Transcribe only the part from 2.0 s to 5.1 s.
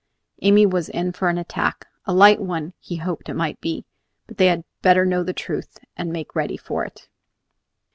a light one he hoped it might be, but they had better